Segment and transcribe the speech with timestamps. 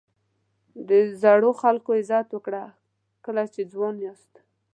[0.87, 0.89] د
[1.21, 2.63] زړو خلکو عزت وکړه
[3.25, 4.33] کله چې ځوان یاست.